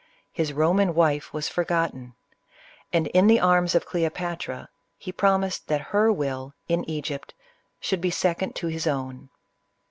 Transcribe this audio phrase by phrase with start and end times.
[0.31, 2.15] His Kdbaan wife was forgotten;
[2.91, 7.35] and in the arms of Cleopatra, he promised that her will, in Egypt,
[7.79, 9.29] should be second to his own.